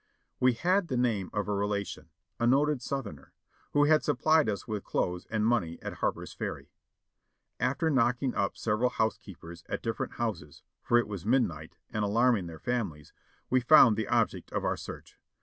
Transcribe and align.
We 0.39 0.53
had 0.53 0.87
the 0.87 0.97
name 0.97 1.29
of 1.31 1.47
a 1.47 1.53
relation, 1.53 2.09
a 2.39 2.47
noted 2.47 2.81
Southerner, 2.81 3.33
who 3.73 3.83
had 3.83 4.03
supplied 4.03 4.49
us 4.49 4.67
with 4.67 4.83
clothes 4.83 5.27
and 5.29 5.45
money 5.45 5.77
at 5.83 5.93
Harper's 5.93 6.33
Ferry. 6.33 6.71
Af 7.59 7.77
ter 7.77 7.89
knocking 7.91 8.33
up 8.33 8.57
several 8.57 8.89
housekeepers 8.89 9.63
at 9.69 9.83
different 9.83 10.13
houses, 10.13 10.63
for 10.81 10.97
it 10.97 11.07
was 11.07 11.23
midnight, 11.23 11.75
and 11.91 12.03
alarming 12.03 12.47
their 12.47 12.57
families, 12.57 13.13
we 13.51 13.59
found 13.61 13.95
the 13.95 14.07
object 14.07 14.51
of 14.51 14.65
our 14.65 14.75
search. 14.75 15.19